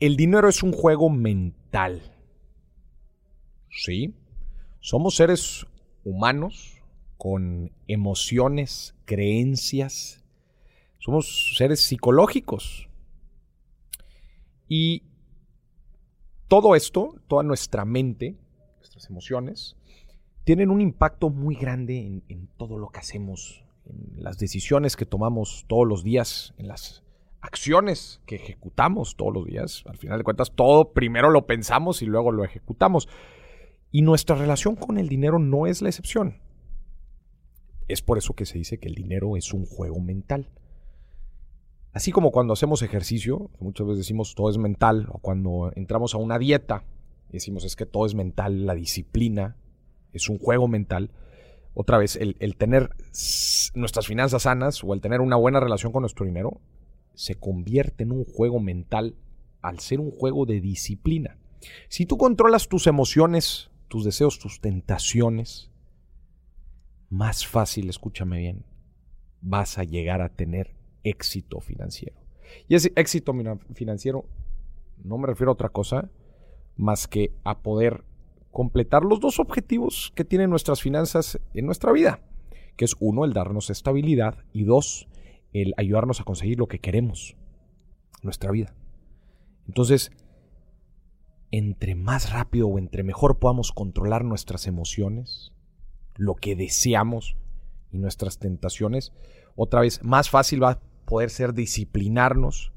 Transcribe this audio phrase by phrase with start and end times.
[0.00, 2.00] El dinero es un juego mental.
[3.70, 4.14] Sí,
[4.80, 5.66] somos seres
[6.04, 6.80] humanos
[7.18, 10.24] con emociones, creencias.
[10.98, 12.88] Somos seres psicológicos.
[14.68, 15.02] Y
[16.48, 18.38] todo esto, toda nuestra mente,
[18.78, 19.76] nuestras emociones,
[20.44, 25.66] tienen un impacto muy grande en, todo lo que hacemos, en las decisiones que tomamos
[25.68, 27.02] todos los días, en las
[27.40, 29.84] acciones que ejecutamos todos los días.
[29.86, 33.08] Al final de cuentas, todo primero lo pensamos y luego lo ejecutamos.
[33.90, 36.38] Y nuestra relación con el dinero no es la excepción.
[37.88, 40.48] Es por eso que se dice que el dinero es un juego mental.
[41.92, 46.18] Así como cuando hacemos ejercicio, muchas veces decimos todo es mental, o cuando entramos a
[46.18, 46.84] una dieta,
[47.30, 49.56] decimos es que todo es mental, la disciplina
[50.12, 51.10] es un juego mental.
[51.74, 52.90] Otra vez, el, el tener
[53.74, 56.60] nuestras finanzas sanas o el tener una buena relación con nuestro dinero
[57.20, 59.14] se convierte en un juego mental
[59.60, 61.36] al ser un juego de disciplina.
[61.90, 65.70] Si tú controlas tus emociones, tus deseos, tus tentaciones,
[67.10, 68.64] más fácil, escúchame bien,
[69.42, 72.18] vas a llegar a tener éxito financiero.
[72.68, 73.34] Y ese éxito
[73.74, 74.24] financiero
[75.04, 76.08] no me refiero a otra cosa
[76.76, 78.02] más que a poder
[78.50, 82.20] completar los dos objetivos que tienen nuestras finanzas en nuestra vida,
[82.76, 85.06] que es uno, el darnos estabilidad y dos,
[85.52, 87.36] el ayudarnos a conseguir lo que queremos,
[88.22, 88.74] nuestra vida.
[89.66, 90.12] Entonces,
[91.50, 95.52] entre más rápido o entre mejor podamos controlar nuestras emociones,
[96.16, 97.36] lo que deseamos
[97.92, 99.12] y nuestras tentaciones,
[99.56, 102.72] otra vez más fácil va a poder ser disciplinarnos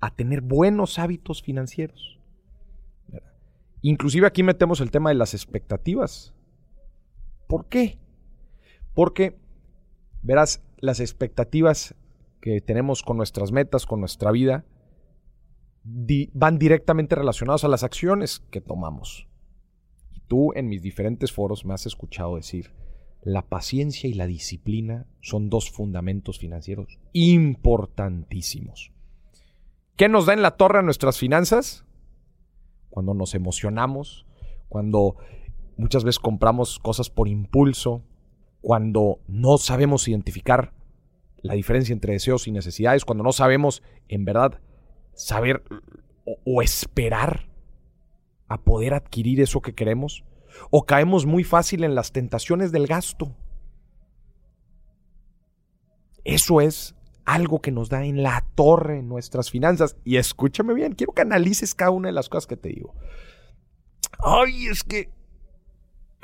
[0.00, 2.18] a tener buenos hábitos financieros.
[3.82, 6.32] Inclusive aquí metemos el tema de las expectativas.
[7.46, 7.98] ¿Por qué?
[8.94, 9.38] Porque,
[10.22, 11.94] verás, las expectativas
[12.40, 14.64] que tenemos con nuestras metas, con nuestra vida,
[15.84, 19.28] van directamente relacionadas a las acciones que tomamos.
[20.12, 22.72] Y tú en mis diferentes foros me has escuchado decir,
[23.22, 28.92] la paciencia y la disciplina son dos fundamentos financieros importantísimos.
[29.96, 31.84] ¿Qué nos da en la torre a nuestras finanzas?
[32.90, 34.26] Cuando nos emocionamos,
[34.68, 35.16] cuando
[35.76, 38.02] muchas veces compramos cosas por impulso,
[38.64, 40.72] cuando no sabemos identificar
[41.42, 44.58] la diferencia entre deseos y necesidades, cuando no sabemos en verdad
[45.12, 45.62] saber
[46.46, 47.46] o, esperar
[48.48, 50.24] a poder adquirir eso que queremos,
[50.70, 53.36] o caemos muy fácil en las tentaciones del gasto.
[56.24, 56.94] Eso es
[57.26, 59.94] algo que nos da en la torre nuestras finanzas.
[60.04, 62.94] Y escúchame bien, quiero que analices cada una de las cosas que te digo.
[64.20, 65.10] Ay, es que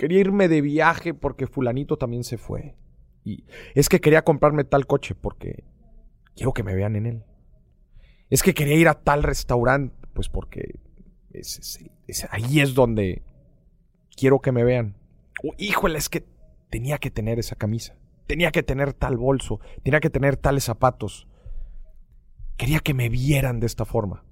[0.00, 2.74] Quería irme de viaje porque fulanito también se fue.
[3.22, 3.44] Y
[3.74, 5.62] es que quería comprarme tal coche porque
[6.34, 7.24] quiero que me vean en él.
[8.30, 10.80] Es que quería ir a tal restaurante, pues porque
[12.30, 13.22] ahí es donde
[14.16, 14.96] quiero que me vean.
[15.58, 16.24] híjole, es que
[16.70, 17.94] tenía que tener esa camisa.
[18.26, 19.60] Tenía que tener tal bolso.
[19.82, 21.28] Tenía que tener tales zapatos.
[22.56, 24.24] Quería que me vieran de esta forma.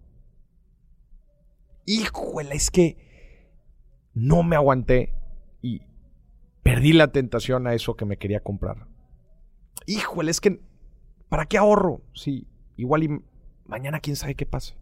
[1.84, 2.96] Híjole, es que
[4.14, 5.17] no me aguanté
[5.62, 5.82] y
[6.62, 8.86] perdí la tentación a eso que me quería comprar.
[9.86, 10.60] Híjole, es que,
[11.28, 12.02] ¿para qué ahorro?
[12.14, 12.46] Sí,
[12.76, 13.22] igual y
[13.66, 14.74] mañana quién sabe qué pasa.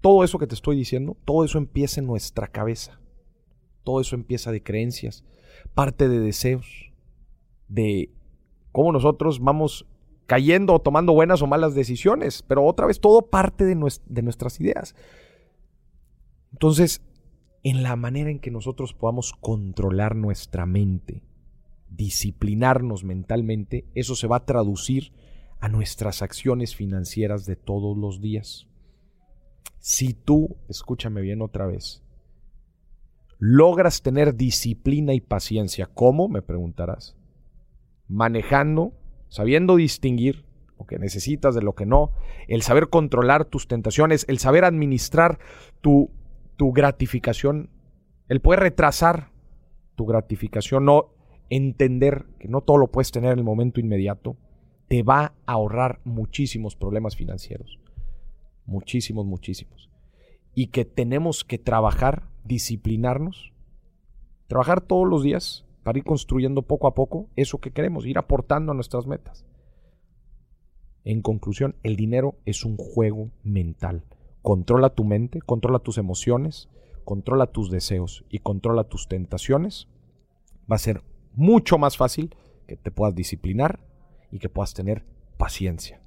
[0.00, 3.00] Todo eso que te estoy diciendo, todo eso empieza en nuestra cabeza.
[3.84, 5.24] Todo eso empieza de creencias,
[5.74, 6.92] parte de deseos,
[7.68, 8.10] de
[8.70, 9.86] cómo nosotros vamos
[10.26, 14.94] cayendo o tomando buenas o malas decisiones, pero otra vez todo parte de nuestras ideas.
[16.52, 17.00] Entonces,
[17.62, 21.22] en la manera en que nosotros podamos controlar nuestra mente,
[21.90, 25.12] disciplinarnos mentalmente, eso se va a traducir
[25.60, 28.66] a nuestras acciones financieras de todos los días.
[29.80, 32.02] Si tú, escúchame bien otra vez,
[33.38, 36.28] logras tener disciplina y paciencia, ¿cómo?
[36.28, 37.16] Me preguntarás.
[38.08, 38.92] Manejando,
[39.28, 40.44] sabiendo distinguir
[40.78, 42.12] lo que necesitas de lo que no,
[42.46, 45.38] el saber controlar tus tentaciones, el saber administrar
[45.80, 46.10] tu
[46.58, 47.70] tu gratificación,
[48.28, 49.30] el poder retrasar
[49.94, 51.14] tu gratificación, no
[51.50, 54.36] entender que no todo lo puedes tener en el momento inmediato,
[54.88, 57.78] te va a ahorrar muchísimos problemas financieros.
[58.66, 59.88] Muchísimos, muchísimos.
[60.54, 63.52] Y que tenemos que trabajar, disciplinarnos,
[64.48, 68.72] trabajar todos los días para ir construyendo poco a poco eso que queremos, ir aportando
[68.72, 69.46] a nuestras metas.
[71.04, 74.02] En conclusión, el dinero es un juego mental.
[74.42, 76.68] Controla tu mente, controla tus emociones,
[77.04, 79.88] controla tus deseos y controla tus tentaciones.
[80.70, 81.02] Va a ser
[81.34, 82.34] mucho más fácil
[82.66, 83.80] que te puedas disciplinar
[84.30, 85.04] y que puedas tener
[85.36, 86.02] paciencia.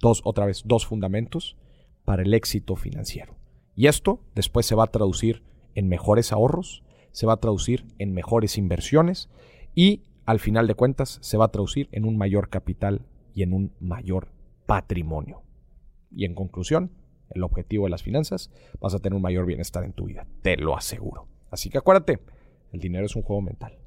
[0.00, 1.56] Dos, otra vez, dos fundamentos.
[2.04, 3.34] para el éxito financiero.
[3.74, 5.42] Y esto después se va a traducir
[5.74, 6.82] en mejores ahorros,
[7.12, 9.30] se va a traducir en mejores inversiones
[9.74, 13.52] y al final de cuentas se va a traducir en un mayor capital y en
[13.52, 14.28] un mayor
[14.66, 15.42] patrimonio.
[16.10, 16.90] Y en conclusión,
[17.30, 18.50] el objetivo de las finanzas,
[18.80, 21.28] vas a tener un mayor bienestar en tu vida, te lo aseguro.
[21.50, 22.20] Así que acuérdate,
[22.72, 23.78] el dinero es un juego mental.